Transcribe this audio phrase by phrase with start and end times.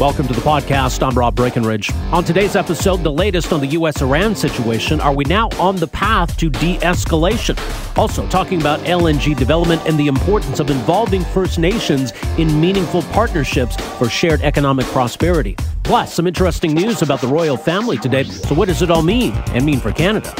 [0.00, 1.06] Welcome to the podcast.
[1.06, 1.92] I'm Rob Breckenridge.
[2.10, 4.02] On today's episode, the latest on the U.S.
[4.02, 5.00] Iran situation.
[5.00, 7.56] Are we now on the path to de escalation?
[7.96, 13.76] Also, talking about LNG development and the importance of involving First Nations in meaningful partnerships
[13.96, 15.54] for shared economic prosperity.
[15.84, 18.24] Plus, some interesting news about the royal family today.
[18.24, 20.34] So, what does it all mean and mean for Canada?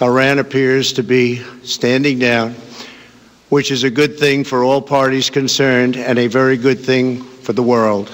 [0.00, 2.54] Iran appears to be standing down
[3.48, 7.52] which is a good thing for all parties concerned and a very good thing for
[7.52, 8.10] the world.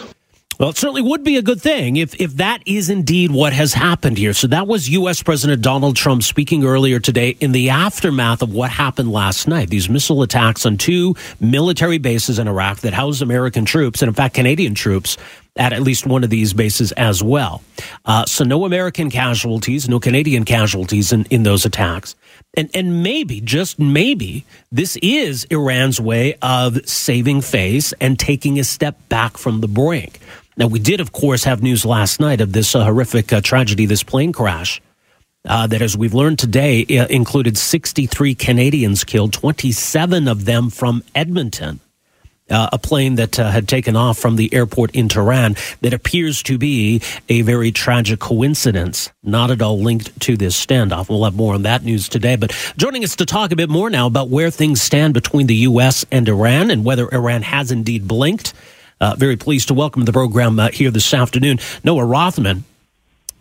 [0.61, 3.73] Well, it certainly would be a good thing if, if that is indeed what has
[3.73, 4.35] happened here.
[4.35, 5.23] So that was U.S.
[5.23, 9.71] President Donald Trump speaking earlier today in the aftermath of what happened last night.
[9.71, 14.15] These missile attacks on two military bases in Iraq that house American troops and, in
[14.15, 15.17] fact, Canadian troops
[15.57, 17.63] at at least one of these bases as well.
[18.05, 22.15] Uh, so no American casualties, no Canadian casualties in, in those attacks.
[22.57, 28.65] And, and maybe, just maybe, this is Iran's way of saving face and taking a
[28.65, 30.19] step back from the brink.
[30.57, 33.87] Now, we did, of course, have news last night of this uh, horrific uh, tragedy,
[33.87, 34.81] this plane crash.
[35.49, 41.81] Uh, that, as we've learned today, included 63 Canadians killed, 27 of them from Edmonton
[42.51, 46.43] uh, a plane that uh, had taken off from the airport in Tehran that appears
[46.45, 51.09] to be a very tragic coincidence, not at all linked to this standoff.
[51.09, 52.37] We'll have more on that news today.
[52.37, 55.57] But joining us to talk a bit more now about where things stand between the
[55.57, 56.05] U.S.
[56.11, 58.53] and Iran and whether Iran has indeed blinked.
[59.01, 61.59] Uh, very pleased to welcome the program uh, here this afternoon.
[61.83, 62.65] Noah Rothman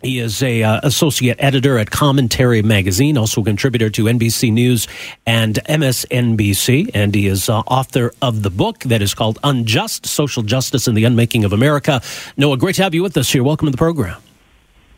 [0.02, 4.88] he is a uh, associate editor at Commentary Magazine, also a contributor to NBC News
[5.26, 10.42] and MSNBC, and he is uh, author of the book that is called Unjust Social
[10.42, 12.00] Justice and the Unmaking of America.
[12.36, 13.42] Noah, great to have you with us here.
[13.42, 14.20] Welcome to the program.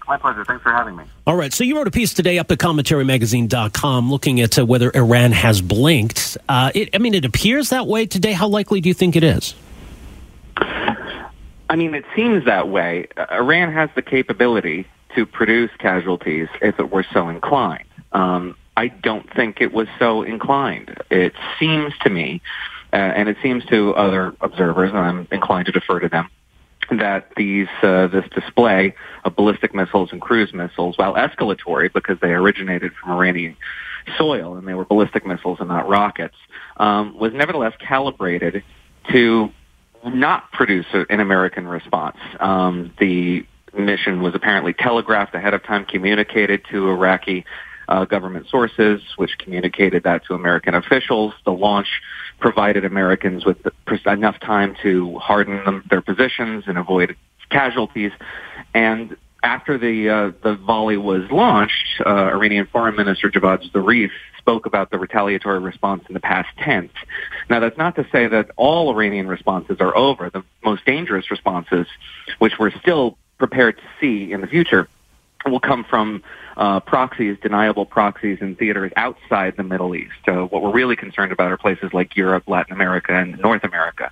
[0.08, 0.44] My pleasure.
[0.44, 1.04] Thanks for having me.
[1.26, 1.52] All right.
[1.52, 5.62] So you wrote a piece today up at commentarymagazine.com looking at uh, whether Iran has
[5.62, 6.36] blinked.
[6.48, 8.32] Uh, it, I mean, it appears that way today.
[8.32, 9.54] How likely do you think it is?
[11.72, 13.08] I mean, it seems that way.
[13.16, 17.88] Uh, Iran has the capability to produce casualties if it were so inclined.
[18.12, 20.94] Um, I don't think it was so inclined.
[21.10, 22.42] It seems to me,
[22.92, 26.28] uh, and it seems to other observers, and I'm inclined to defer to them,
[26.90, 28.94] that these uh, this display
[29.24, 33.56] of ballistic missiles and cruise missiles, while escalatory because they originated from Iranian
[34.18, 36.36] soil and they were ballistic missiles and not rockets,
[36.76, 38.62] um, was nevertheless calibrated
[39.10, 39.50] to
[40.04, 42.16] not produce an American response.
[42.40, 43.46] Um, the
[43.76, 47.44] mission was apparently telegraphed ahead of time, communicated to Iraqi
[47.88, 51.34] uh, government sources, which communicated that to American officials.
[51.44, 51.88] The launch
[52.38, 53.58] provided Americans with
[54.06, 57.16] enough time to harden them, their positions and avoid
[57.50, 58.12] casualties.
[58.74, 64.66] And after the uh, the volley was launched, uh, Iranian Foreign Minister Javad Zarif spoke
[64.66, 66.92] about the retaliatory response in the past tense.
[67.48, 70.30] Now, that's not to say that all Iranian responses are over.
[70.30, 71.86] The most dangerous responses,
[72.38, 74.88] which we're still prepared to see in the future,
[75.46, 76.22] will come from
[76.56, 80.12] uh, proxies, deniable proxies in theaters outside the Middle East.
[80.26, 84.10] So what we're really concerned about are places like Europe, Latin America, and North America.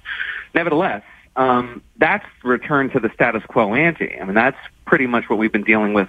[0.54, 1.02] Nevertheless,
[1.40, 4.20] um, that's returned to the status quo ante.
[4.20, 6.08] I mean, that's pretty much what we've been dealing with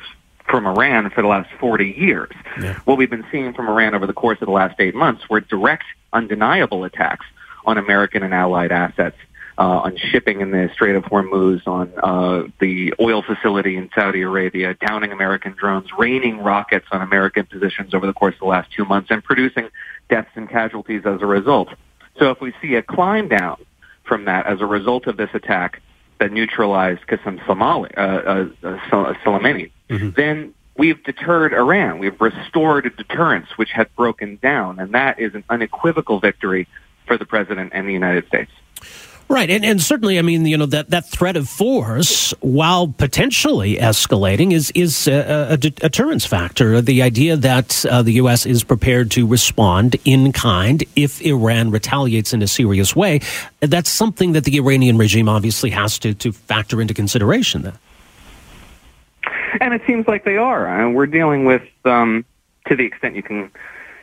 [0.50, 2.31] from Iran for the last 40 years.
[2.62, 2.78] Yeah.
[2.84, 5.40] What we've been seeing from Iran over the course of the last eight months were
[5.40, 7.25] direct, undeniable attacks
[7.64, 9.16] on American and allied assets,
[9.58, 14.24] uh, on shipping in the Strait of Hormuz, on uh, the oil facility in Saudi
[14.24, 18.69] Arabia, downing American drones, raining rockets on American positions over the course of the last
[18.75, 19.69] two months, and producing
[20.09, 21.69] deaths and casualties as a result.
[22.19, 23.63] So if we see a climb down
[24.11, 25.81] from that as a result of this attack
[26.19, 30.09] that neutralized Qasem Soleimani, uh, uh, Soleimani mm-hmm.
[30.17, 31.97] then we've deterred Iran.
[31.97, 36.67] We've restored a deterrence which had broken down, and that is an unequivocal victory
[37.07, 38.51] for the president and the United States.
[39.31, 43.78] Right, and, and certainly, I mean, you know, that, that threat of force, while potentially
[43.78, 45.13] escalating, is is a,
[45.51, 46.81] a, a deterrence factor.
[46.81, 48.45] The idea that uh, the U.S.
[48.45, 53.22] is prepared to respond in kind if Iran retaliates in a serious way,
[53.62, 57.62] that's something that the Iranian regime obviously has to, to factor into consideration.
[57.62, 57.77] Then.
[59.62, 60.68] And it seems like they are.
[60.68, 62.25] And we're dealing with, um,
[62.68, 63.50] to the extent you can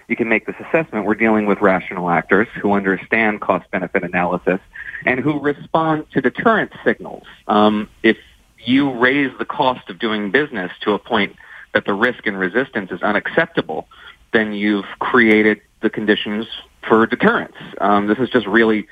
[0.09, 4.59] you can make this assessment, we're dealing with rational actors who understand cost-benefit analysis
[5.05, 7.25] and who respond to deterrent signals.
[7.47, 8.17] Um, if
[8.65, 11.37] you raise the cost of doing business to a point
[11.75, 13.89] that the risk and resistance is unacceptable,
[14.33, 16.47] then you've created the conditions
[16.87, 17.56] for deterrence.
[17.81, 18.89] Um, this is just really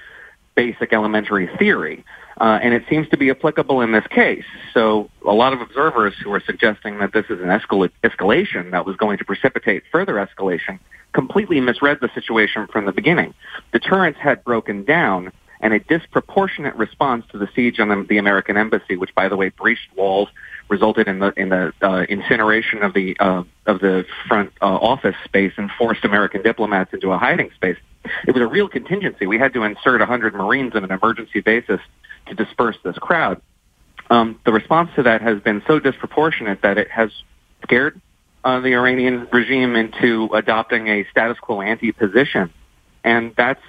[0.55, 2.05] basic elementary theory.
[2.39, 4.45] Uh, and it seems to be applicable in this case.
[4.75, 8.85] So a lot of observers who are suggesting that this is an escal- escalation that
[8.85, 10.79] was going to precipitate further escalation
[11.13, 13.33] completely misread the situation from the beginning.
[13.73, 15.33] Deterrence had broken down
[15.67, 19.49] and a disproportionate response to the siege on the, American embassy, which, by the way,
[19.49, 20.29] breached walls,
[20.69, 25.17] resulted in the in the uh, incineration of the uh, of the front uh, office
[25.25, 27.77] space, and forced American diplomats into a hiding space.
[28.29, 29.27] It was a real contingency.
[29.27, 31.81] We had to insert 100 Marines on an emergency basis
[32.27, 33.43] to disperse this crowd.
[34.09, 37.11] Um, the response to that has been so disproportionate that it has
[37.65, 38.01] scared
[38.45, 42.53] uh, the Iranian regime into adopting a status quo ante position,
[43.03, 43.63] and that's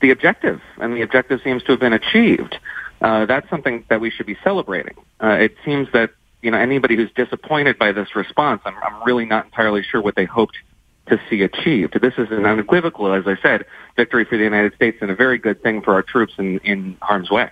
[0.00, 2.58] the objective, and the objective seems to have been achieved.
[3.00, 4.96] Uh, that's something that we should be celebrating.
[5.22, 6.10] Uh, it seems that
[6.42, 10.14] you know anybody who's disappointed by this response, I'm, I'm really not entirely sure what
[10.14, 10.56] they hoped
[11.08, 12.00] to see achieved.
[12.00, 13.64] This is an unequivocal, as I said,
[13.96, 16.96] victory for the United States and a very good thing for our troops in, in
[17.00, 17.50] harm's way.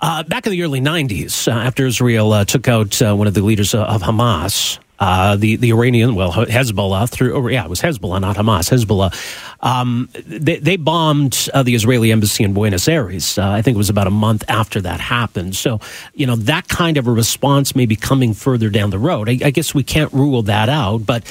[0.00, 3.34] Uh, back in the early 90s, uh, after Israel uh, took out uh, one of
[3.34, 7.80] the leaders of Hamas, uh, the the Iranian, well, Hezbollah through, or yeah, it was
[7.80, 8.70] Hezbollah, not Hamas.
[8.70, 9.14] Hezbollah,
[9.60, 13.38] um, they, they bombed uh, the Israeli embassy in Buenos Aires.
[13.38, 15.54] Uh, I think it was about a month after that happened.
[15.54, 15.80] So,
[16.14, 19.28] you know, that kind of a response may be coming further down the road.
[19.28, 21.24] I, I guess we can't rule that out, but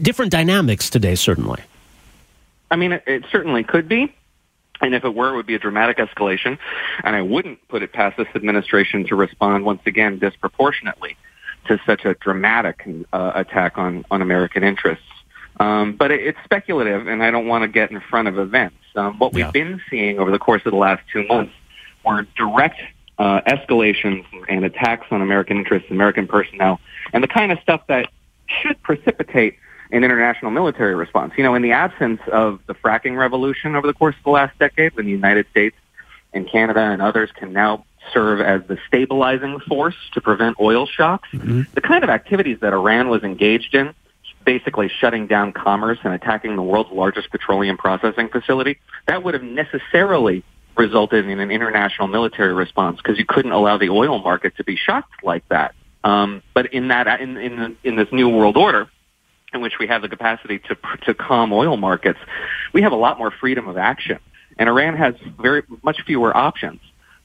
[0.00, 1.60] different dynamics today, certainly.
[2.70, 4.12] I mean, it, it certainly could be.
[4.80, 6.58] And if it were, it would be a dramatic escalation.
[7.04, 11.16] And I wouldn't put it past this administration to respond once again disproportionately
[11.66, 15.04] to such a dramatic uh, attack on, on American interests.
[15.60, 18.76] Um, but it, it's speculative, and I don't want to get in front of events.
[18.96, 21.52] Um, what we've been seeing over the course of the last two months
[22.04, 22.80] were direct
[23.18, 26.80] uh, escalations and attacks on American interests, American personnel,
[27.12, 28.08] and the kind of stuff that
[28.46, 29.56] should precipitate
[29.92, 31.34] an international military response.
[31.36, 34.58] You know, in the absence of the fracking revolution over the course of the last
[34.58, 35.76] decade, when the United States
[36.32, 41.28] and Canada and others can now serve as the stabilizing force to prevent oil shocks.
[41.32, 41.62] Mm-hmm.
[41.74, 43.94] The kind of activities that Iran was engaged in,
[44.44, 49.42] basically shutting down commerce and attacking the world's largest petroleum processing facility, that would have
[49.42, 50.44] necessarily
[50.76, 54.76] resulted in an international military response because you couldn't allow the oil market to be
[54.76, 55.74] shocked like that.
[56.04, 58.88] Um, but in that, in, in, in this new world order,
[59.54, 62.18] in which we have the capacity to to calm oil markets,
[62.72, 64.18] we have a lot more freedom of action,
[64.58, 66.80] and Iran has very much fewer options.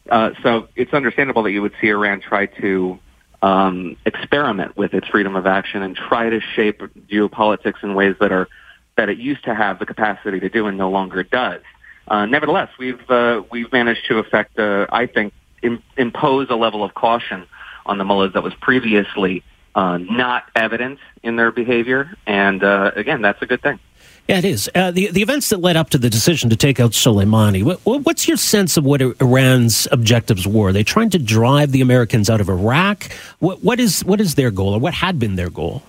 [0.09, 2.99] Uh, so it's understandable that you would see Iran try to
[3.41, 8.31] um, experiment with its freedom of action and try to shape geopolitics in ways that
[8.31, 8.47] are
[8.95, 11.61] that it used to have the capacity to do and no longer does.
[12.07, 16.83] Uh, nevertheless, we've uh, we've managed to affect, uh, I think, Im- impose a level
[16.83, 17.45] of caution
[17.85, 19.43] on the mullahs that was previously
[19.75, 23.79] uh, not evident in their behavior, and again, that's a good thing.
[24.27, 24.69] Yeah, it is.
[24.75, 27.79] Uh, the, the events that led up to the decision to take out Soleimani, what,
[27.85, 30.69] what's your sense of what Iran's objectives were?
[30.69, 33.09] Are they trying to drive the Americans out of Iraq?
[33.39, 35.81] What, what, is, what is their goal, or what had been their goal?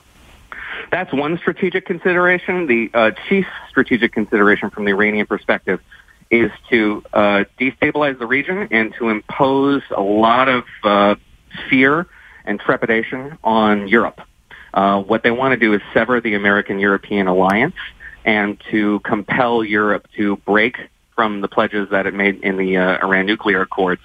[0.93, 2.67] That's one strategic consideration.
[2.69, 5.81] The uh, chief strategic consideration from the Iranian perspective
[6.31, 11.17] is to uh, destabilize the region and to impose a lot of uh,
[11.69, 12.07] fear
[12.45, 14.21] and trepidation on Europe.
[14.73, 17.75] Uh, what they want to do is sever the American-European alliance
[18.29, 20.77] and to compel Europe to break
[21.15, 24.03] from the pledges that it made in the uh, Iran nuclear accords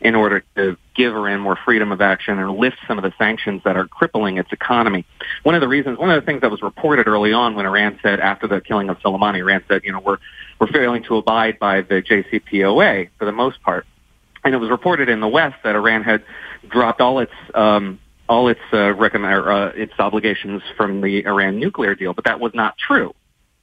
[0.00, 3.60] in order to give Iran more freedom of action and lift some of the sanctions
[3.64, 5.04] that are crippling its economy.
[5.42, 7.98] One of the reasons, one of the things that was reported early on when Iran
[8.02, 10.18] said after the killing of Soleimani, Iran said, you know, we're
[10.58, 13.86] we're failing to abide by the JCPOA for the most part,
[14.42, 16.24] and it was reported in the West that Iran had
[16.66, 21.94] dropped all its um, all its uh, recommend, uh, its obligations from the Iran nuclear
[21.94, 23.14] deal, but that was not true.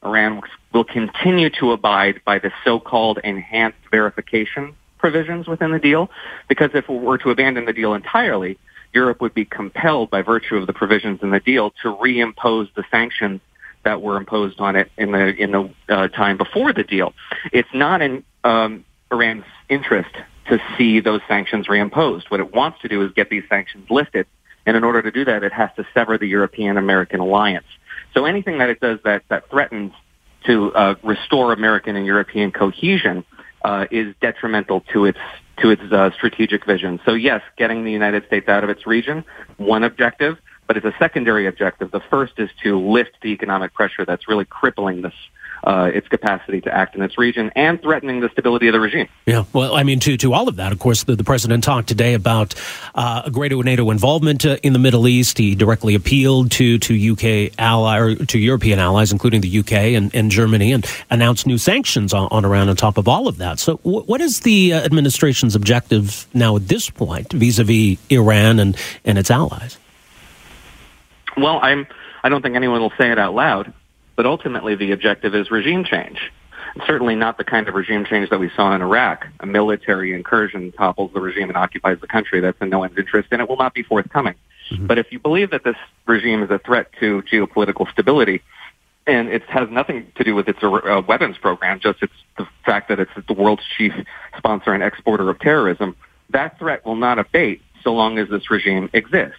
[0.06, 0.42] Iran
[0.74, 6.10] will continue to abide by the so-called enhanced verification provisions within the deal,
[6.48, 8.58] because if we were to abandon the deal entirely,
[8.94, 12.84] Europe would be compelled by virtue of the provisions in the deal to reimpose the
[12.90, 13.42] sanctions
[13.84, 17.14] that were imposed on it in the in the uh, time before the deal.
[17.52, 20.16] It's not in um, Iran's interest
[20.50, 22.30] to see those sanctions reimposed.
[22.30, 24.28] What it wants to do is get these sanctions lifted,
[24.66, 27.66] and in order to do that, it has to sever the European American alliance.
[28.14, 29.94] So anything that it does that, that threatens
[30.46, 33.24] to uh, restore American and European cohesion
[33.64, 35.20] uh, is detrimental to its
[35.58, 37.00] to its uh, strategic vision.
[37.06, 39.24] So yes, getting the United States out of its region,
[39.58, 41.92] one objective, but it's a secondary objective.
[41.92, 45.14] The first is to lift the economic pressure that's really crippling this
[45.64, 49.08] uh, its capacity to act in its region and threatening the stability of the regime.
[49.26, 51.88] Yeah, well, I mean, to to all of that, of course, the, the president talked
[51.88, 52.56] today about
[52.96, 55.38] uh, a greater NATO involvement uh, in the Middle East.
[55.38, 60.14] He directly appealed to to UK ally or to European allies, including the UK and,
[60.14, 63.60] and Germany, and announced new sanctions on, on Iran on top of all of that.
[63.60, 68.78] So, w- what is the uh, administration's objective now at this point vis-a-vis Iran and
[69.06, 69.78] and its allies?
[71.38, 71.88] Well, I'm.
[72.26, 73.74] I don't think anyone will say it out loud,
[74.16, 76.32] but ultimately the objective is regime change.
[76.88, 79.28] certainly not the kind of regime change that we saw in Iraq.
[79.40, 82.40] A military incursion topples the regime and occupies the country.
[82.40, 84.36] That's in no one's interest, and it will not be forthcoming.
[84.72, 84.88] Mm-hmm.
[84.88, 88.42] But if you believe that this regime is a threat to geopolitical stability,
[89.06, 92.90] and it has nothing to do with its uh, weapons program, just it's the fact
[92.90, 93.94] that it's the world's chief
[94.38, 95.96] sponsor and exporter of terrorism,
[96.30, 99.38] that threat will not abate so long as this regime exists.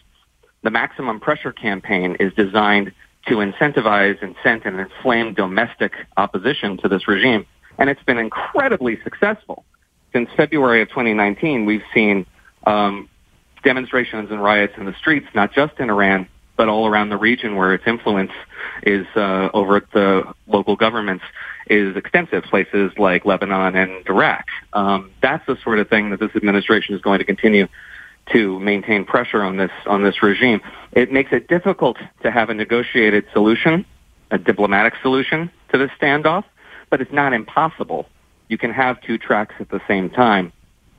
[0.63, 2.93] The maximum pressure campaign is designed
[3.27, 7.47] to incentivize, incent, and inflame domestic opposition to this regime.
[7.79, 9.65] And it's been incredibly successful.
[10.13, 12.27] Since February of 2019, we've seen
[12.67, 13.09] um,
[13.65, 17.57] demonstrations and riots in the streets, not just in Iran, but all around the region
[17.57, 18.31] where its influence
[18.85, 21.25] is uh, over the local governments
[21.67, 24.47] is extensive, places like Lebanon and Iraq.
[24.73, 27.67] Um, that's the sort of thing that this administration is going to continue
[28.33, 30.61] to maintain pressure on this on this regime.
[30.93, 33.85] It makes it difficult to have a negotiated solution,
[34.31, 36.45] a diplomatic solution to this standoff,
[36.91, 38.07] but it's not impossible.
[38.49, 40.53] You can have two tracks at the same time,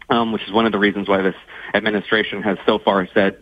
[0.10, 1.36] um, which is one of the reasons why this
[1.74, 3.38] administration has so far said,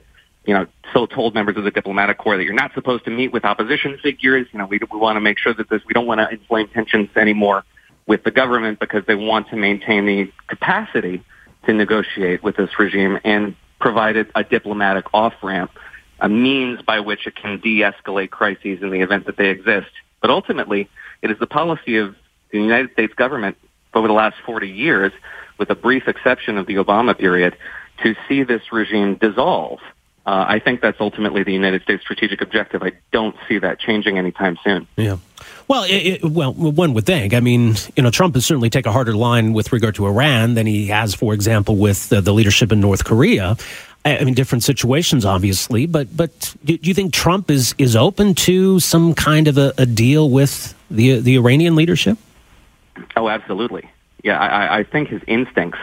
[0.45, 3.31] you know, so told members of the diplomatic corps that you're not supposed to meet
[3.31, 4.47] with opposition figures.
[4.51, 6.67] You know, we, we want to make sure that this, we don't want to inflame
[6.67, 7.63] tensions anymore
[8.05, 11.23] with the government because they want to maintain the capacity
[11.65, 15.69] to negotiate with this regime and provided a diplomatic off-ramp,
[16.21, 19.91] a means by which it can de-escalate crises in the event that they exist.
[20.21, 20.89] But ultimately,
[21.21, 22.15] it is the policy of
[22.53, 23.57] the United States government
[23.93, 25.11] over the last 40 years,
[25.57, 27.57] with a brief exception of the Obama period,
[28.03, 29.79] to see this regime dissolve.
[30.25, 32.81] Uh, I think that's ultimately the United States strategic objective.
[32.81, 34.87] I don't see that changing anytime soon.
[34.95, 35.17] Yeah.
[35.67, 37.33] Well, it, it, well, one would think.
[37.33, 40.53] I mean, you know, Trump has certainly taken a harder line with regard to Iran
[40.53, 43.57] than he has, for example, with uh, the leadership in North Korea.
[44.05, 48.81] I mean, different situations, obviously, but but do you think Trump is is open to
[48.81, 52.17] some kind of a, a deal with the the Iranian leadership?
[53.15, 53.89] Oh, absolutely.
[54.21, 55.79] Yeah, I, I think his instincts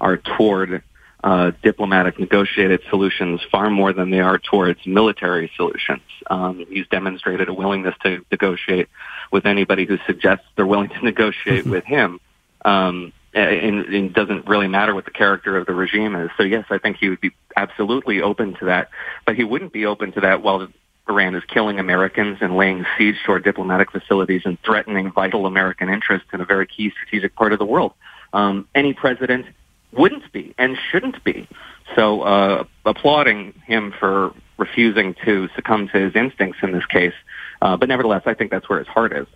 [0.00, 0.82] are toward
[1.24, 6.02] uh, diplomatic negotiated solutions far more than they are towards military solutions.
[6.30, 8.88] Um, he's demonstrated a willingness to negotiate
[9.32, 12.20] with anybody who suggests they're willing to negotiate with him.
[12.64, 16.30] Um, and, it doesn't really matter what the character of the regime is.
[16.36, 18.90] So yes, I think he would be absolutely open to that,
[19.26, 20.66] but he wouldn't be open to that while
[21.08, 25.88] Iran is killing Americans and laying siege to our diplomatic facilities and threatening vital American
[25.88, 27.92] interests in a very key strategic part of the world.
[28.32, 29.46] Um, any president
[29.96, 31.48] wouldn't be and shouldn't be.
[31.94, 37.14] So uh, applauding him for refusing to succumb to his instincts in this case.
[37.62, 39.26] Uh, but nevertheless, I think that's where his heart is.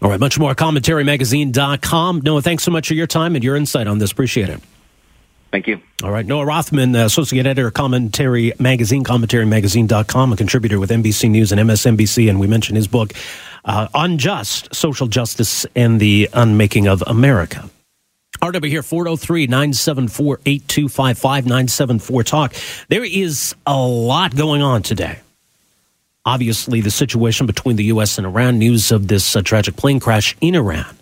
[0.00, 2.22] All right, much more commentarymagazine.com.
[2.24, 4.10] Noah, thanks so much for your time and your insight on this.
[4.10, 4.60] Appreciate it.
[5.50, 5.80] Thank you.
[6.02, 6.24] All right.
[6.24, 12.30] Noah Rothman, uh, Associate Editor, Commentary Magazine, commentarymagazine.com, a contributor with NBC News and MSNBC.
[12.30, 13.12] And we mentioned his book,
[13.64, 17.68] uh, Unjust Social Justice and the Unmaking of America.
[18.42, 22.54] RW here, 403 974 8255 974 Talk.
[22.88, 25.20] There is a lot going on today.
[26.24, 28.16] Obviously, the situation between the U.S.
[28.18, 30.96] and Iran, news of this uh, tragic plane crash in Iran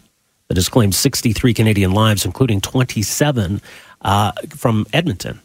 [0.49, 3.61] that has claimed 63 Canadian lives, including 27
[4.03, 5.41] uh, from Edmonton.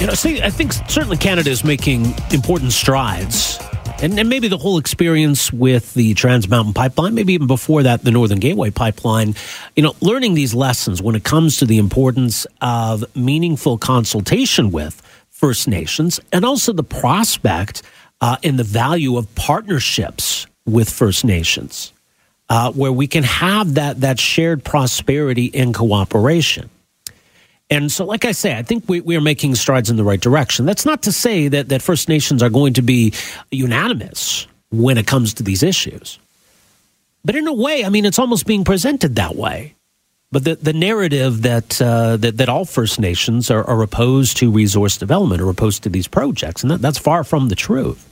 [0.00, 3.58] You know, see, I think certainly Canada is making important strides
[4.02, 8.02] and, and maybe the whole experience with the Trans Mountain Pipeline, maybe even before that,
[8.02, 9.34] the Northern Gateway Pipeline,
[9.76, 15.02] you know, learning these lessons when it comes to the importance of meaningful consultation with
[15.28, 17.82] First Nations and also the prospect
[18.22, 21.92] uh, and the value of partnerships with First Nations,
[22.48, 26.70] uh, where we can have that, that shared prosperity and cooperation.
[27.70, 30.20] And so, like I say, I think we, we are making strides in the right
[30.20, 30.66] direction.
[30.66, 33.14] That's not to say that, that First Nations are going to be
[33.52, 36.18] unanimous when it comes to these issues.
[37.24, 39.74] But in a way, I mean, it's almost being presented that way.
[40.32, 44.50] But the, the narrative that, uh, that, that all First Nations are, are opposed to
[44.50, 48.06] resource development or opposed to these projects, and that, that's far from the truth.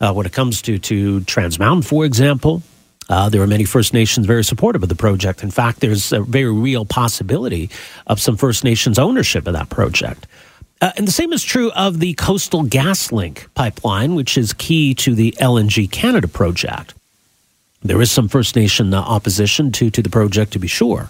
[0.00, 2.62] Uh, when it comes to, to Trans Mountain, for example,
[3.08, 5.42] uh, there are many First Nations very supportive of the project.
[5.42, 7.70] In fact, there's a very real possibility
[8.06, 10.26] of some First Nations ownership of that project.
[10.80, 15.14] Uh, and the same is true of the Coastal GasLink pipeline, which is key to
[15.14, 16.94] the LNG Canada project.
[17.82, 21.08] There is some First Nation uh, opposition to, to the project, to be sure.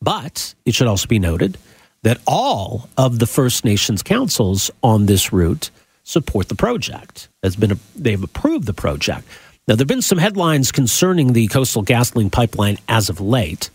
[0.00, 1.58] But it should also be noted
[2.02, 5.70] that all of the First Nations councils on this route
[6.04, 7.28] support the project.
[7.42, 9.26] Has been a, they've approved the project.
[9.68, 13.68] Now there have been some headlines concerning the Coastal GasLink pipeline as of late,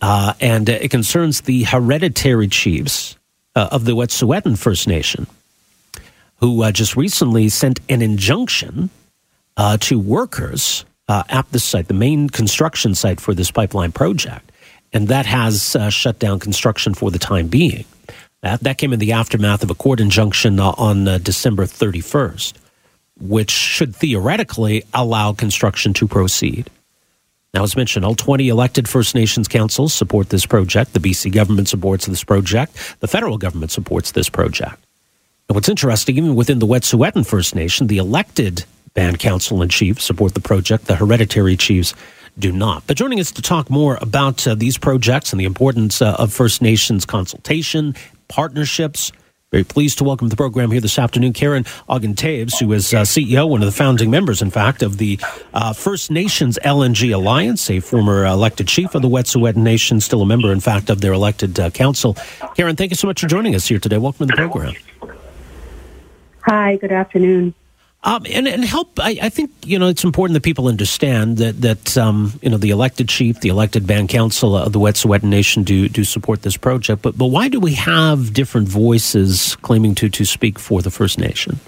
[0.00, 3.16] uh, and it concerns the hereditary chiefs
[3.56, 5.26] uh, of the Wet'suwet'en First Nation,
[6.36, 8.88] who uh, just recently sent an injunction
[9.56, 14.52] uh, to workers uh, at the site, the main construction site for this pipeline project,
[14.92, 17.84] and that has uh, shut down construction for the time being.
[18.42, 22.52] That, that came in the aftermath of a court injunction on December 31st,
[23.20, 26.70] which should theoretically allow construction to proceed.
[27.54, 30.92] Now, as mentioned, all 20 elected First Nations councils support this project.
[30.92, 32.96] The BC government supports this project.
[33.00, 34.84] The federal government supports this project.
[35.48, 40.00] And what's interesting, even within the Wet'suwet'en First Nation, the elected band council and chief
[40.00, 40.86] support the project.
[40.86, 41.94] The hereditary chiefs
[42.38, 42.86] do not.
[42.86, 46.32] But joining us to talk more about uh, these projects and the importance uh, of
[46.32, 47.94] First Nations consultation,
[48.28, 49.12] partnerships,
[49.52, 53.02] very pleased to welcome to the program here this afternoon Karen Ogden-Toews, who is uh,
[53.02, 55.20] CEO, one of the founding members, in fact, of the
[55.54, 60.26] uh, First Nations LNG Alliance, a former elected chief of the Wet'suwet'en Nation, still a
[60.26, 62.14] member, in fact, of their elected uh, council.
[62.56, 63.98] Karen, thank you so much for joining us here today.
[63.98, 64.74] Welcome to the program.
[66.40, 67.54] Hi, good afternoon.
[68.04, 71.60] Um, and, and help, I, I, think, you know, it's important that people understand that,
[71.62, 75.64] that um, you know, the elected chief, the elected band council of the Wet'suwet'en Nation
[75.64, 77.02] do, do support this project.
[77.02, 81.18] But, but why do we have different voices claiming to, to speak for the First
[81.18, 81.58] Nation?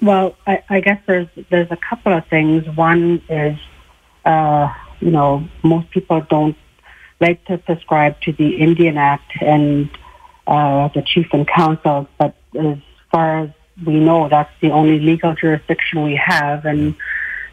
[0.00, 2.66] Well, I, I guess there's, there's a couple of things.
[2.74, 3.58] One is,
[4.24, 6.56] uh, you know, most people don't
[7.20, 9.90] like to subscribe to the Indian Act and
[10.46, 12.78] uh, the chief and council, but as
[13.12, 13.50] far as
[13.84, 16.94] we know that's the only legal jurisdiction we have, and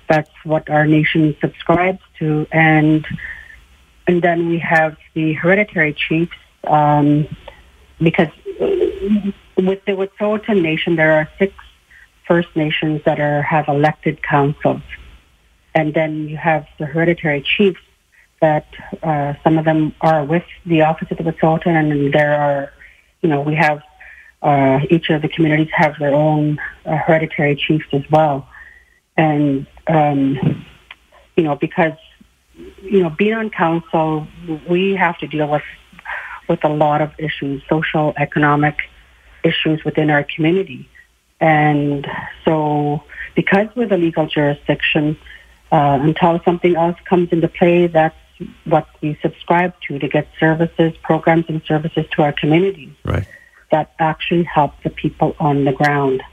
[0.08, 2.48] that's what our nation subscribes to.
[2.52, 3.06] And
[4.08, 7.28] and then we have the hereditary chiefs, um,
[8.00, 8.30] because
[9.58, 11.54] with the Wet'suwet'en Nation, there are six
[12.26, 14.82] First Nations that are have elected councils,
[15.74, 17.82] and then you have the hereditary chiefs
[18.42, 18.68] that
[19.02, 22.72] uh, some of them are with the office of the Wet'suwet'en, and there are,
[23.22, 23.82] you know, we have
[24.42, 28.48] uh, each of the communities have their own uh, hereditary chiefs as well.
[29.16, 30.66] And, um,
[31.36, 31.98] you know, because,
[32.84, 34.28] you know, being on council,
[34.70, 35.64] we have to deal with,
[36.48, 38.78] with a lot of issues, social, economic
[39.44, 40.88] issues within our community.
[41.40, 42.08] And
[42.46, 43.04] so
[43.36, 45.18] because we're the legal jurisdiction,
[45.72, 48.16] uh, until something else comes into play, that's
[48.66, 52.94] what we subscribe to to get services, programs and services to our communities.
[53.04, 53.28] Right
[53.72, 56.24] that actually help the people on the ground.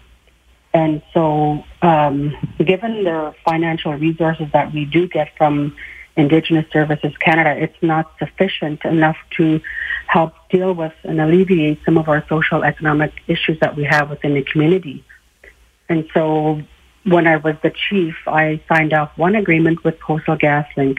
[0.73, 5.77] And so, um, given the financial resources that we do get from
[6.17, 9.61] Indigenous Services Canada, it's not sufficient enough to
[10.07, 14.35] help deal with and alleviate some of our social economic issues that we have within
[14.35, 15.05] the community.
[15.89, 16.61] And so,
[17.05, 20.99] when I was the chief, I signed off one agreement with Coastal GasLink.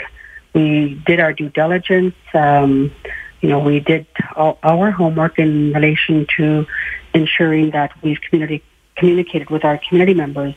[0.54, 2.16] We did our due diligence.
[2.34, 2.94] Um,
[3.42, 6.66] you know, we did our homework in relation to
[7.14, 8.64] ensuring that we've community,
[8.96, 10.56] communicated with our community members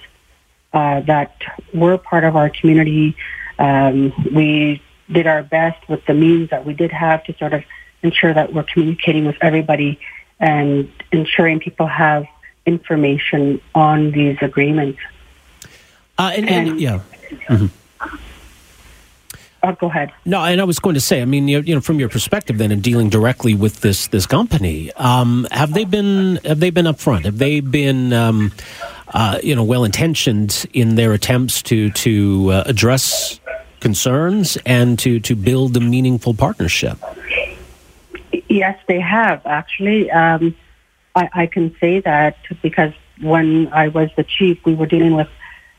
[0.72, 1.36] uh, that
[1.74, 3.16] were part of our community.
[3.58, 7.64] Um, we did our best with the means that we did have to sort of
[8.02, 9.98] ensure that we're communicating with everybody
[10.38, 12.26] and ensuring people have
[12.66, 15.00] information on these agreements.
[16.18, 17.00] Uh, and, and, and, yeah.
[17.48, 17.66] Mm-hmm.
[19.62, 20.12] Oh, go ahead.
[20.24, 22.70] No, and I was going to say, I mean, you know, from your perspective, then,
[22.70, 27.24] in dealing directly with this this company, um, have they been have they been upfront?
[27.24, 28.52] Have they been, um,
[29.08, 33.40] uh, you know, well intentioned in their attempts to to uh, address
[33.80, 36.96] concerns and to to build a meaningful partnership?
[38.48, 40.08] Yes, they have actually.
[40.10, 40.54] Um,
[41.16, 45.28] I, I, can say that because when I was the chief, we were dealing with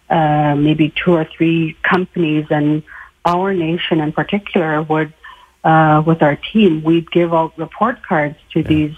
[0.09, 2.83] uh, maybe two or three companies and
[3.25, 5.13] our nation in particular would,
[5.63, 8.67] uh, with our team, we'd give out report cards to yeah.
[8.67, 8.95] these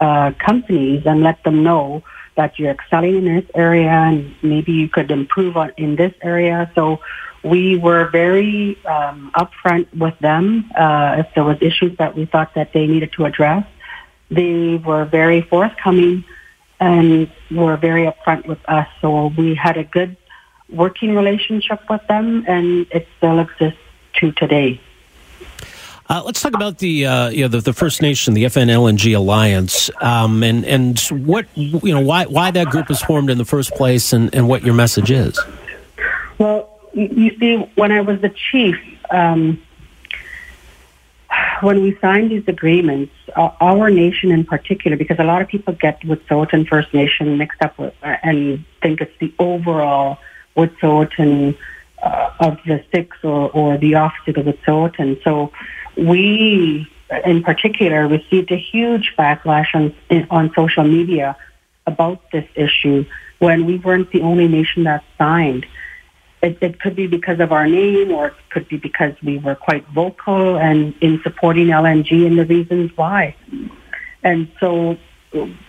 [0.00, 2.02] uh, companies and let them know
[2.36, 6.70] that you're excelling in this area and maybe you could improve on in this area.
[6.74, 7.00] So
[7.42, 12.54] we were very um, upfront with them uh, if there was issues that we thought
[12.54, 13.66] that they needed to address.
[14.30, 16.24] They were very forthcoming
[16.80, 18.86] and were very upfront with us.
[19.00, 20.16] So we had a good
[20.70, 23.78] working relationship with them, and it still exists
[24.14, 24.80] to today.
[26.10, 29.90] Uh, let's talk about the, uh, you know, the, the First Nation, the FNLNG Alliance,
[30.00, 33.72] um, and and what you know why why that group was formed in the first
[33.72, 35.38] place, and, and what your message is.
[36.38, 38.76] Well, you see, when I was the chief,
[39.10, 39.60] um,
[41.60, 45.74] when we signed these agreements, uh, our nation in particular, because a lot of people
[45.74, 50.18] get Wet'suwet'en First Nation mixed up with, uh, and think it's the overall
[50.58, 51.56] Wet'suwet'en
[52.02, 55.22] uh, of the six or, or the opposite of Wet'suwet'en.
[55.22, 55.52] So
[55.96, 56.86] we,
[57.24, 59.94] in particular, received a huge backlash on,
[60.30, 61.36] on social media
[61.86, 63.04] about this issue
[63.38, 65.66] when we weren't the only nation that signed.
[66.42, 69.56] It, it, could be because of our name, or it could be because we were
[69.56, 73.34] quite vocal and in supporting LNG and the reasons why.
[74.22, 74.96] And so,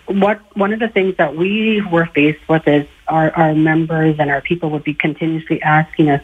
[0.08, 4.30] what one of the things that we were faced with is our, our members and
[4.30, 6.24] our people would be continuously asking us,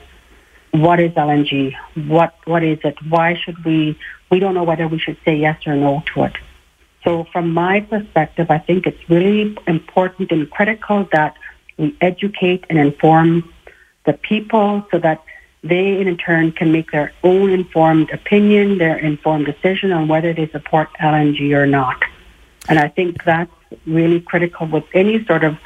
[0.71, 1.73] what is LNG?
[2.07, 2.97] What what is it?
[3.07, 3.97] Why should we?
[4.29, 6.33] We don't know whether we should say yes or no to it.
[7.03, 11.35] So, from my perspective, I think it's really important and critical that
[11.77, 13.53] we educate and inform
[14.05, 15.23] the people so that
[15.63, 20.47] they, in turn, can make their own informed opinion, their informed decision on whether they
[20.49, 22.03] support LNG or not.
[22.67, 23.51] And I think that's
[23.85, 25.57] really critical with any sort of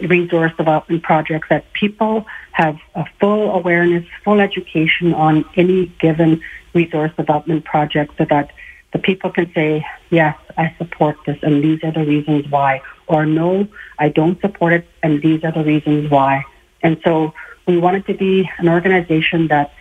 [0.00, 6.42] resource development projects that people have a full awareness, full education on any given
[6.74, 8.50] resource development project so that
[8.92, 13.26] the people can say, yes, I support this and these are the reasons why, or
[13.26, 13.68] no,
[13.98, 16.44] I don't support it and these are the reasons why.
[16.82, 17.32] And so
[17.66, 19.72] we wanted to be an organization that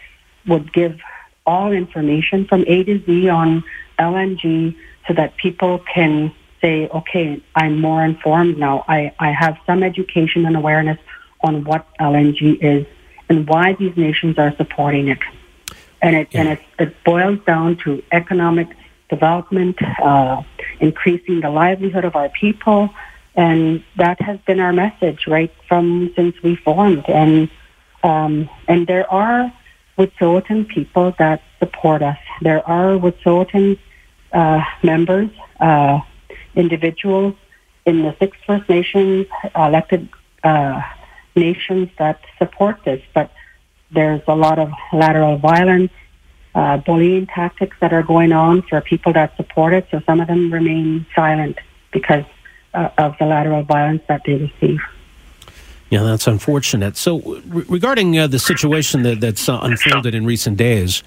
[0.47, 0.99] would give
[1.45, 3.63] all information from A to Z on
[3.99, 4.75] LNG
[5.07, 6.33] so that people can
[6.65, 8.83] say, okay, I'm more informed now.
[8.87, 10.97] I, I have some education and awareness
[11.41, 12.87] on what LNG is
[13.29, 15.19] and why these nations are supporting it.
[16.01, 16.39] And it, yeah.
[16.39, 18.69] and it, it boils down to economic
[19.09, 20.41] development, uh,
[20.79, 22.89] increasing the livelihood of our people.
[23.35, 27.05] And that has been our message right from since we formed.
[27.07, 27.49] And,
[28.03, 29.53] um, and there are
[29.99, 32.17] Wet'suwet'en people that support us.
[32.41, 33.77] There are Wet'suwet'en
[34.33, 35.99] uh, members uh,
[36.55, 37.35] individuals
[37.85, 40.09] in the six First Nations elected
[40.43, 40.81] uh,
[41.35, 43.31] nations that support this, but
[43.91, 45.91] there's a lot of lateral violence,
[46.53, 49.87] uh, bullying tactics that are going on for people that support it.
[49.91, 51.59] So some of them remain silent
[51.91, 52.25] because
[52.73, 54.79] uh, of the lateral violence that they receive.
[55.89, 56.97] Yeah, that's unfortunate.
[56.97, 61.03] So, re- regarding uh, the situation that, that's uh, unfolded in recent days,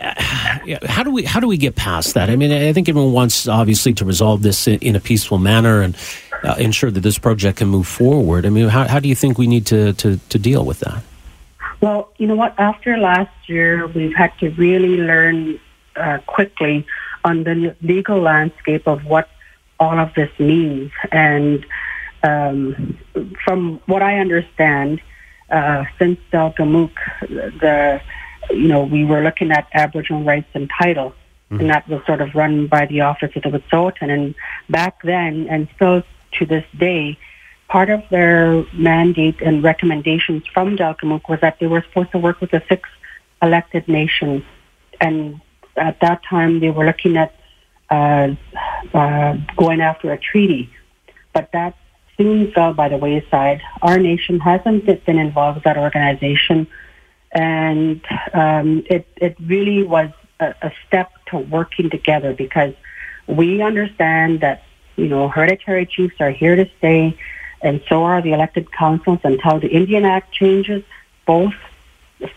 [0.86, 2.30] how do we how do we get past that?
[2.30, 5.82] I mean, I think everyone wants obviously to resolve this in, in a peaceful manner
[5.82, 5.96] and
[6.42, 8.46] uh, ensure that this project can move forward.
[8.46, 11.02] I mean, how, how do you think we need to, to, to deal with that?
[11.80, 12.54] Well, you know what?
[12.58, 15.60] After last year, we've had to really learn
[15.96, 16.86] uh, quickly
[17.24, 19.28] on the legal landscape of what
[19.78, 20.92] all of this means.
[21.12, 21.64] And
[22.22, 22.98] um,
[23.44, 25.00] from what I understand,
[25.50, 28.00] uh, since Delgamuukw, the
[28.50, 31.10] you know, we were looking at Aboriginal rights and title,
[31.50, 31.60] mm-hmm.
[31.60, 34.10] and that was sort of run by the Office of the Wet'suwet'en.
[34.10, 34.34] And
[34.68, 36.02] back then, and still
[36.38, 37.18] to this day,
[37.68, 42.40] part of their mandate and recommendations from Delgamuukw was that they were supposed to work
[42.40, 42.88] with the six
[43.42, 44.42] elected nations.
[45.00, 45.40] And
[45.76, 47.34] at that time, they were looking at
[47.90, 48.34] uh,
[48.92, 50.70] uh, going after a treaty.
[51.32, 51.76] But that
[52.16, 53.62] soon fell by the wayside.
[53.82, 56.66] Our nation hasn't been involved with that organization
[57.32, 58.00] and
[58.32, 62.74] um, it it really was a, a step to working together because
[63.26, 64.62] we understand that
[64.96, 67.16] you know hereditary chiefs are here to stay,
[67.62, 70.82] and so are the elected councils until the Indian Act changes.
[71.26, 71.54] Both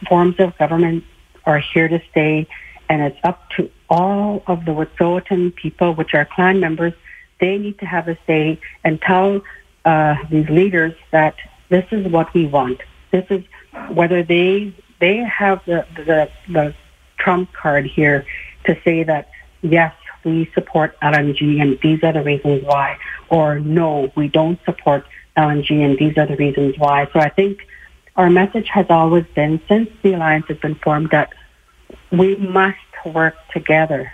[0.07, 1.03] forms of government
[1.45, 2.47] are here to stay,
[2.89, 6.93] and it's up to all of the Wet'suwet'en people, which are clan members.
[7.39, 9.41] They need to have a say and tell
[9.85, 11.35] uh, these leaders that
[11.69, 12.81] this is what we want.
[13.11, 13.43] This is
[13.89, 16.73] whether they they have the, the, the
[17.17, 18.25] trump card here
[18.63, 19.29] to say that,
[19.61, 25.05] yes, we support LNG and these are the reasons why, or no, we don't support
[25.35, 27.09] LNG and these are the reasons why.
[27.11, 27.67] So I think
[28.15, 31.33] our message has always been, since the alliance has been formed, that
[32.09, 34.13] we must work together.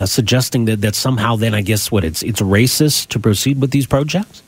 [0.00, 3.70] uh, suggesting that, that somehow then I guess what it's it's racist to proceed with
[3.70, 4.42] these projects.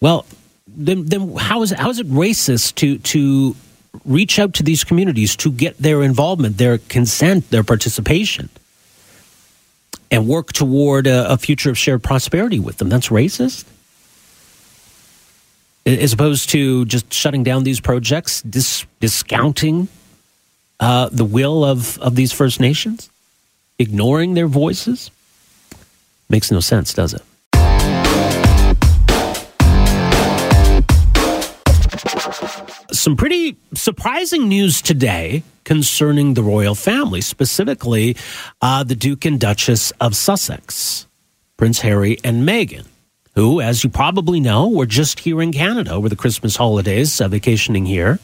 [0.00, 0.26] Well,
[0.66, 3.56] then then how is how is it racist to to
[4.04, 8.48] reach out to these communities to get their involvement, their consent, their participation,
[10.10, 12.88] and work toward a, a future of shared prosperity with them?
[12.88, 13.64] That's racist
[15.86, 19.88] as opposed to just shutting down these projects, dis- discounting
[20.80, 23.08] uh, the will of, of these First Nations?
[23.78, 25.10] ignoring their voices?
[26.28, 27.22] Makes no sense, does it?
[33.08, 38.18] Some pretty surprising news today concerning the royal family, specifically
[38.60, 41.06] uh, the Duke and Duchess of Sussex,
[41.56, 42.84] Prince Harry and Meghan,
[43.34, 47.28] who, as you probably know, were just here in Canada over the Christmas holidays, uh,
[47.28, 48.18] vacationing here.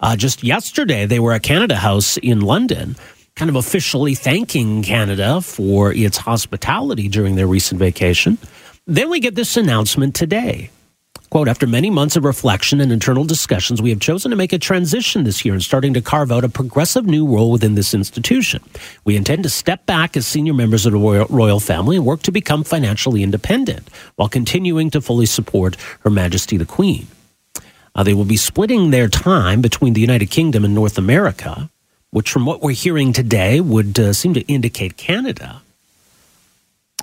[0.00, 2.96] Uh, just yesterday, they were at Canada House in London
[3.36, 8.38] kind of officially thanking Canada for its hospitality during their recent vacation.
[8.84, 10.70] Then we get this announcement today.
[11.34, 14.58] Quote, after many months of reflection and internal discussions, we have chosen to make a
[14.58, 18.62] transition this year and starting to carve out a progressive new role within this institution.
[19.04, 22.22] We intend to step back as senior members of the royal, royal family and work
[22.22, 27.08] to become financially independent while continuing to fully support Her Majesty the Queen.
[27.96, 31.68] Uh, they will be splitting their time between the United Kingdom and North America
[32.14, 35.60] which from what we're hearing today would uh, seem to indicate Canada.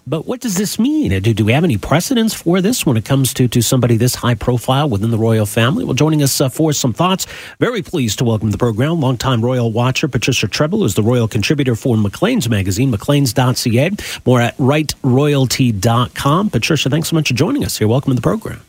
[0.08, 1.12] But what does this mean?
[1.22, 4.16] Do, do we have any precedents for this when it comes to, to somebody this
[4.16, 5.86] high profile within the royal family?
[5.86, 7.28] Well, joining us uh, for some thoughts,
[7.60, 11.28] very pleased to welcome to the program longtime royal watcher Patricia Treble, is the royal
[11.28, 13.92] contributor for Maclean's magazine, macleans.ca,
[14.26, 16.50] more at writeroyalty.com.
[16.50, 17.88] Patricia, thanks so much for joining us here.
[17.88, 18.62] Welcome to the program.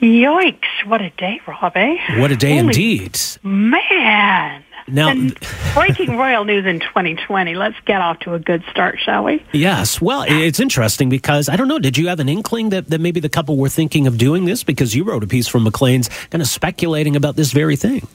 [0.00, 2.20] Yikes, what a day, Rob, eh?
[2.20, 3.18] What a day Holy indeed.
[3.42, 4.64] Man.
[4.86, 5.38] Now, and
[5.74, 7.54] breaking royal news in 2020.
[7.54, 9.44] Let's get off to a good start, shall we?
[9.52, 10.00] Yes.
[10.00, 11.78] Well, it's interesting because I don't know.
[11.78, 14.64] Did you have an inkling that, that maybe the couple were thinking of doing this?
[14.64, 18.06] Because you wrote a piece from Maclean's kind of speculating about this very thing.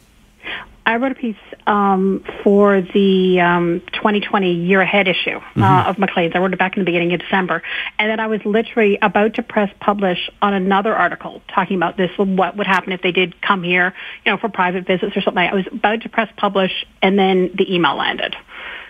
[0.90, 1.36] I wrote a piece
[1.68, 5.88] um, for the um, 2020 year ahead issue uh, mm-hmm.
[5.88, 6.32] of Maclean's.
[6.34, 7.62] I wrote it back in the beginning of December,
[8.00, 12.10] and then I was literally about to press publish on another article talking about this.
[12.18, 13.94] What would happen if they did come here,
[14.26, 15.48] you know, for private visits or something?
[15.48, 16.72] I was about to press publish,
[17.04, 18.36] and then the email landed.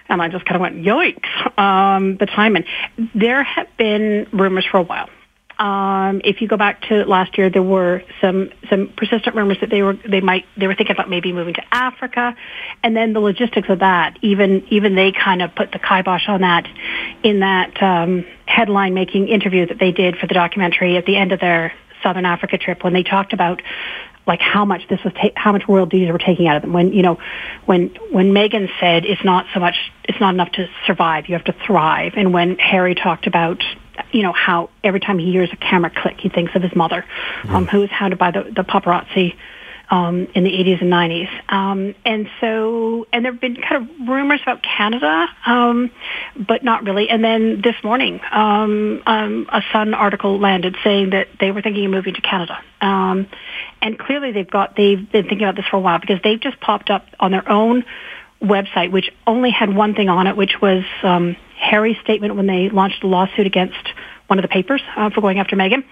[0.08, 2.64] And I just kind of went, yikes, um, the timing.
[3.14, 5.10] There have been rumors for a while
[5.60, 9.70] um, if you go back to last year, there were some some persistent rumors that
[9.70, 12.36] they were they might they were thinking about maybe moving to Africa,
[12.82, 14.18] and then the logistics of that.
[14.22, 16.66] Even even they kind of put the kibosh on that
[17.24, 21.34] in that um, headline making interview that they did for the documentary at the end
[21.34, 23.62] of their Southern Africa trip when they talked about
[24.26, 26.94] like how much this was ta- how much royalties were taking out of them when
[26.94, 27.18] you know
[27.66, 31.44] when when Meghan said it's not so much it's not enough to survive you have
[31.46, 33.62] to thrive and when Harry talked about
[34.12, 37.06] you know, how every time he hears a camera click, he thinks of his mother,
[37.46, 37.58] yeah.
[37.58, 39.36] um, who was hounded by the, the paparazzi
[39.90, 41.52] um, in the 80s and 90s.
[41.52, 45.92] Um, and so, and there have been kind of rumors about Canada, um,
[46.36, 47.10] but not really.
[47.10, 51.86] And then this morning, um, um, a Sun article landed saying that they were thinking
[51.86, 52.62] of moving to Canada.
[52.82, 53.28] Um,
[53.82, 56.60] and clearly they've got, they've been thinking about this for a while because they've just
[56.60, 57.84] popped up on their own
[58.42, 62.70] website, which only had one thing on it, which was um, Harry's statement when they
[62.70, 63.94] launched a lawsuit against
[64.28, 65.84] one of the papers uh, for going after Meghan.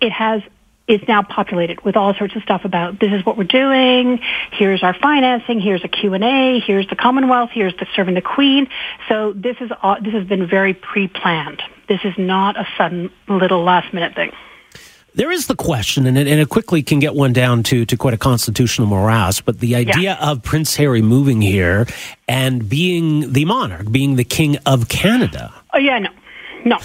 [0.00, 0.42] It has
[0.86, 4.20] it's now populated with all sorts of stuff about this is what we're doing.
[4.52, 5.58] Here's our financing.
[5.58, 6.60] Here's a Q&A.
[6.60, 7.50] Here's the Commonwealth.
[7.52, 8.68] Here's the serving the Queen.
[9.08, 11.62] So this is all, this has been very pre-planned.
[11.88, 14.32] This is not a sudden little last minute thing.
[15.16, 17.96] There is the question, and it, and it quickly can get one down to, to
[17.96, 20.30] quite a constitutional morass, but the idea yeah.
[20.30, 21.86] of Prince Harry moving here
[22.26, 25.54] and being the monarch, being the king of Canada.
[25.72, 26.10] Oh, yeah, no.
[26.64, 26.78] No,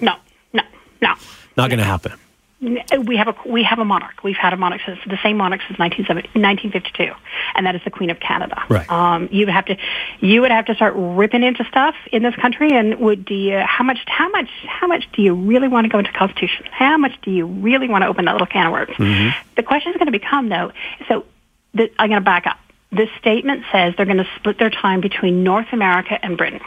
[0.00, 0.16] no,
[0.52, 0.62] no,
[1.02, 1.14] no.
[1.56, 2.12] Not going to happen.
[2.58, 4.24] We have a we have a monarch.
[4.24, 7.12] We've had a monarch since the same monarch since 1952,
[7.54, 8.62] and that is the Queen of Canada.
[8.70, 8.90] Right.
[8.90, 9.76] Um, you would have to
[10.20, 13.58] you would have to start ripping into stuff in this country, and would do you
[13.58, 16.64] how much how much how much do you really want to go into the Constitution?
[16.70, 18.96] How much do you really want to open that little can of worms?
[18.96, 19.38] Mm-hmm.
[19.56, 20.72] The question is going to become though.
[21.08, 21.26] So
[21.74, 22.58] the, I'm going to back up.
[22.90, 26.60] This statement says they're going to split their time between North America and Britain.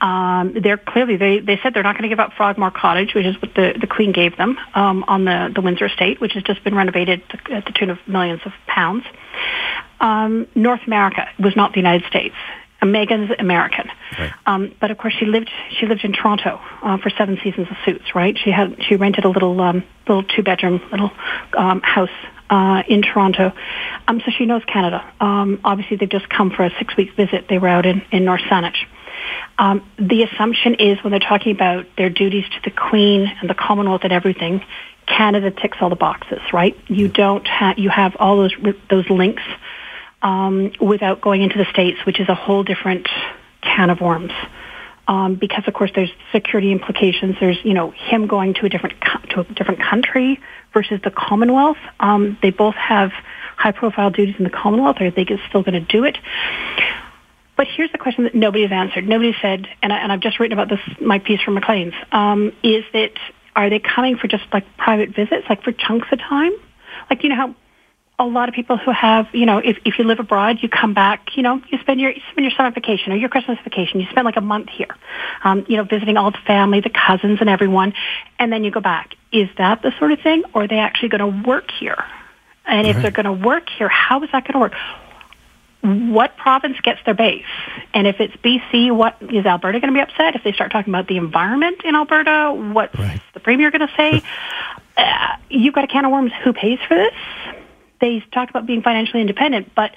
[0.00, 3.26] Um, they're clearly they, they said they're not going to give up Frogmore Cottage, which
[3.26, 6.42] is what the, the Queen gave them um, on the, the Windsor estate, which has
[6.42, 9.04] just been renovated at the tune of millions of pounds.
[10.00, 12.34] Um, North America was not the United States.
[12.82, 14.32] Meghan's American, Right.
[14.46, 17.76] um, but of course she lived she lived in Toronto uh, for seven seasons of
[17.84, 18.14] Suits.
[18.14, 18.38] Right?
[18.38, 21.10] She had she rented a little um, little two bedroom little
[21.56, 22.10] um, house
[22.48, 23.52] uh, in Toronto,
[24.06, 25.04] um, so she knows Canada.
[25.20, 27.46] Um, obviously, they've just come for a six week visit.
[27.48, 28.76] They were out in in North Saanich.
[29.58, 33.54] Um, the assumption is when they're talking about their duties to the Queen and the
[33.54, 34.62] Commonwealth and everything,
[35.06, 36.76] Canada ticks all the boxes, right?
[36.88, 38.54] You don't have you have all those
[38.90, 39.42] those links
[40.22, 43.08] um, without going into the states, which is a whole different
[43.62, 44.32] can of worms.
[45.08, 47.36] Um, because of course there's security implications.
[47.38, 50.40] There's you know him going to a different co- to a different country
[50.74, 51.78] versus the Commonwealth.
[52.00, 53.12] Um, they both have
[53.56, 55.00] high profile duties in the Commonwealth.
[55.00, 56.18] Are they still going to do it?
[57.56, 59.08] But here's the question that nobody has answered.
[59.08, 62.52] Nobody said, and, I, and I've just written about this, my piece from Maclean's, um,
[62.62, 63.12] is that
[63.54, 66.52] are they coming for just like private visits, like for chunks of time?
[67.08, 67.54] Like, you know how
[68.18, 70.94] a lot of people who have, you know, if, if you live abroad, you come
[70.94, 74.00] back, you know, you spend your, you spend your summer vacation or your Christmas vacation.
[74.00, 74.94] You spend like a month here,
[75.44, 77.94] um, you know, visiting all the family, the cousins and everyone,
[78.38, 79.14] and then you go back.
[79.32, 80.44] Is that the sort of thing?
[80.54, 82.02] Or are they actually going to work here?
[82.66, 84.74] And if they're going to work here, how is that going to work?
[85.86, 87.44] What province gets their base?
[87.94, 90.92] And if it's BC, what is Alberta going to be upset if they start talking
[90.92, 92.52] about the environment in Alberta?
[92.54, 93.20] What's Right.
[93.34, 94.22] the premier going to say?
[94.96, 96.32] uh, you've got a can of worms.
[96.44, 97.14] Who pays for this?
[98.00, 99.92] They talk about being financially independent, but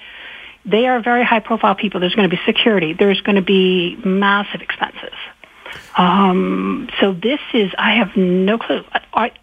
[0.64, 2.00] they are very high profile people.
[2.00, 2.92] There's going to be security.
[2.92, 5.12] There's going to be massive expenses.
[5.96, 8.84] Um, so this is, I have no clue.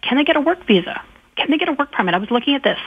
[0.02, 1.02] Can they get a work visa?
[1.36, 2.14] Can they get a work permit?
[2.14, 2.78] I was looking at this.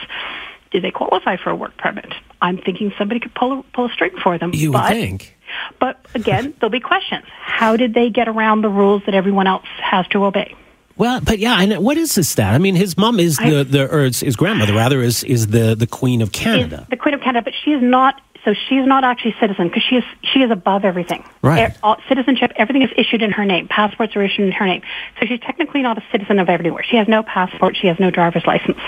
[0.70, 2.12] Do they qualify for a work permit?
[2.42, 4.50] I'm thinking somebody could pull a, pull a string for them.
[4.52, 5.36] You would but, think.
[5.78, 7.24] But again, there'll be questions.
[7.40, 10.54] How did they get around the rules that everyone else has to obey?
[10.96, 12.54] Well, but yeah, and what is this stat?
[12.54, 15.74] I mean, his mom is I- the, the or his, grandmother rather is is the
[15.74, 16.86] the Queen of Canada.
[16.90, 18.20] the Queen of Canada, but she is not.
[18.44, 21.24] So she's not actually citizen because she is she is above everything.
[21.42, 21.78] Right.
[21.82, 23.68] All- citizenship, everything is issued in her name.
[23.68, 24.82] Passports are issued in her name.
[25.20, 26.82] So she's technically not a citizen of everywhere.
[26.82, 27.76] She has no passport.
[27.76, 28.80] She has no driver's license.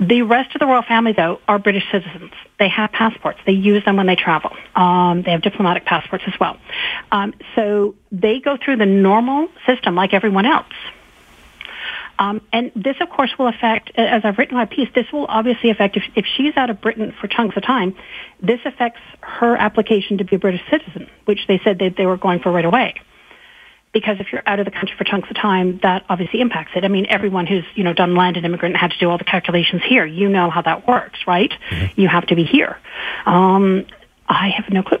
[0.00, 2.32] The rest of the royal family, though, are British citizens.
[2.58, 3.38] They have passports.
[3.44, 4.56] They use them when they travel.
[4.74, 6.56] Um, they have diplomatic passports as well.
[7.12, 10.72] Um, so they go through the normal system like everyone else.
[12.18, 15.68] Um, and this, of course, will affect, as I've written my piece, this will obviously
[15.68, 17.94] affect, if, if she's out of Britain for chunks of time,
[18.40, 22.16] this affects her application to be a British citizen, which they said that they were
[22.16, 22.94] going for right away.
[23.92, 26.84] Because if you're out of the country for chunks of time, that obviously impacts it.
[26.84, 29.24] I mean, everyone who's, you know, done landed immigrant and had to do all the
[29.24, 31.52] calculations here, you know how that works, right?
[31.96, 32.78] You have to be here.
[33.26, 33.86] Um,
[34.28, 34.98] I have no clue.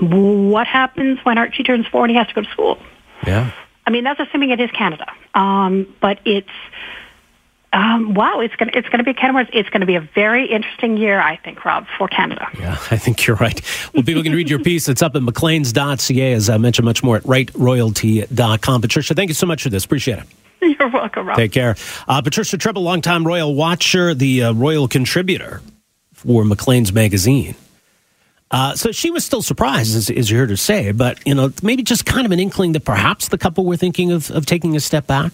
[0.00, 2.78] What happens when Archie turns four and he has to go to school?
[3.26, 3.50] Yeah.
[3.86, 5.06] I mean, that's assuming it is Canada.
[5.34, 6.48] Um, but it's
[7.76, 9.50] um, wow, it's going to it's going to be a can of worms.
[9.52, 12.48] It's going to be a very interesting year, I think, Rob, for Canada.
[12.58, 13.60] Yeah, I think you're right.
[13.92, 14.88] Well, people can read your piece.
[14.88, 18.80] It's up at macleans.ca, as I mentioned, much more at writeroyalty.com.
[18.80, 19.84] Patricia, thank you so much for this.
[19.84, 20.26] Appreciate it.
[20.78, 21.36] You're welcome, Rob.
[21.36, 21.76] Take care.
[22.08, 25.60] Uh, Patricia Treble, longtime royal watcher, the uh, royal contributor
[26.14, 27.56] for Maclean's magazine.
[28.50, 31.52] Uh, so she was still surprised, as, as you heard her say, but you know,
[31.62, 34.76] maybe just kind of an inkling that perhaps the couple were thinking of, of taking
[34.76, 35.32] a step back,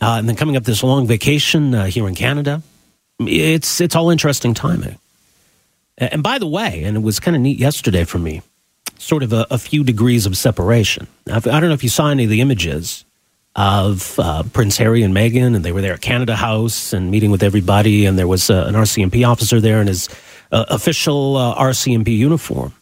[0.00, 2.62] uh, and then coming up this long vacation uh, here in Canada.
[3.20, 4.98] It's it's all interesting timing.
[5.98, 8.42] And by the way, and it was kind of neat yesterday for me,
[8.98, 11.06] sort of a, a few degrees of separation.
[11.26, 13.06] I don't know if you saw any of the images
[13.54, 17.30] of uh, Prince Harry and Meghan, and they were there at Canada House and meeting
[17.30, 20.10] with everybody, and there was uh, an RCMP officer there in his
[20.52, 22.74] uh, official uh, RCMP uniform,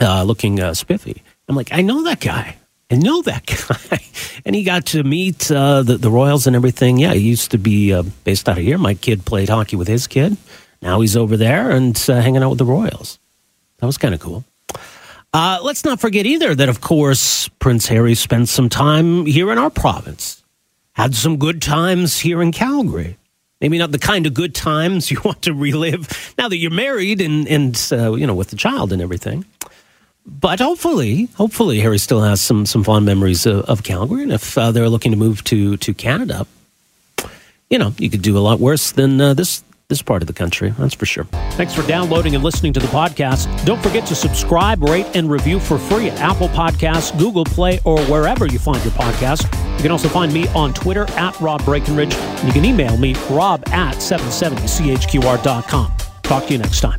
[0.00, 1.22] looking spiffy.
[1.48, 2.56] I'm like, I know that guy.
[2.90, 3.46] I know that
[3.90, 4.00] guy.
[4.44, 6.98] and he got to meet uh, the, the Royals and everything.
[6.98, 8.78] Yeah, he used to be uh, based out of here.
[8.78, 10.36] My kid played hockey with his kid.
[10.82, 13.18] Now he's over there and uh, hanging out with the Royals.
[13.78, 14.44] That was kind of cool.
[15.32, 19.58] Uh, let's not forget either that, of course, Prince Harry spent some time here in
[19.58, 20.44] our province,
[20.92, 23.16] had some good times here in Calgary.
[23.60, 27.20] Maybe not the kind of good times you want to relive now that you're married
[27.20, 29.44] and, and uh, you know, with the child and everything.
[30.26, 34.56] But hopefully, hopefully, Harry still has some some fond memories of, of Calgary, and if
[34.56, 36.46] uh, they're looking to move to to Canada,
[37.70, 40.32] you know, you could do a lot worse than uh, this this part of the
[40.32, 40.70] country.
[40.78, 41.24] That's for sure.
[41.52, 43.64] Thanks for downloading and listening to the podcast.
[43.66, 48.00] Don't forget to subscribe, rate, and review for free at Apple Podcasts, Google Play, or
[48.06, 49.44] wherever you find your podcast.
[49.76, 52.14] You can also find me on Twitter at Rob Breckenridge.
[52.44, 55.92] You can email me, rob at 770chqr.com.
[56.22, 56.98] Talk to you next time.